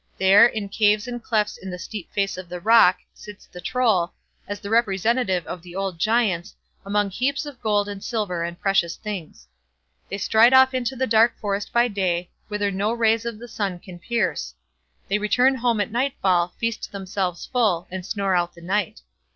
[0.17, 4.13] There, in caves and clefts in the steep face of the rock, sits the Troll,
[4.47, 8.95] as the representative of the old giants, among heaps of gold and silver and precious
[8.95, 9.47] things.
[10.09, 13.77] They stride off into the dark forest by day, whither no rays of the sun
[13.77, 14.55] can pierce;
[15.07, 19.01] they return home at nightfall, feast themselves full, and snore out the night.